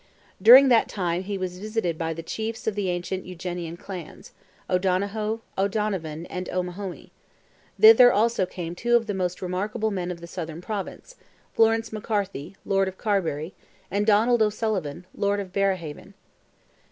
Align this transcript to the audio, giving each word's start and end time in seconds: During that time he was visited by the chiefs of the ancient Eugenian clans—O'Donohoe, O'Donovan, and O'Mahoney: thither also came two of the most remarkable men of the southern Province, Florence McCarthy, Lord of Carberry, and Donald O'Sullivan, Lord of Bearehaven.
During 0.41 0.69
that 0.69 0.89
time 0.89 1.21
he 1.21 1.37
was 1.37 1.59
visited 1.59 1.95
by 1.95 2.11
the 2.15 2.23
chiefs 2.23 2.65
of 2.65 2.73
the 2.73 2.89
ancient 2.89 3.23
Eugenian 3.23 3.77
clans—O'Donohoe, 3.77 5.41
O'Donovan, 5.59 6.25
and 6.25 6.49
O'Mahoney: 6.49 7.11
thither 7.79 8.11
also 8.11 8.47
came 8.47 8.73
two 8.73 8.95
of 8.95 9.05
the 9.05 9.13
most 9.13 9.43
remarkable 9.43 9.91
men 9.91 10.09
of 10.09 10.19
the 10.19 10.25
southern 10.25 10.59
Province, 10.59 11.17
Florence 11.53 11.93
McCarthy, 11.93 12.55
Lord 12.65 12.87
of 12.87 12.97
Carberry, 12.97 13.53
and 13.91 14.07
Donald 14.07 14.41
O'Sullivan, 14.41 15.05
Lord 15.13 15.39
of 15.39 15.53
Bearehaven. 15.53 16.15